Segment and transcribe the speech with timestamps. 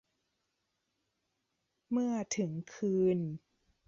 [1.91, 3.19] เมื่อถึงคืน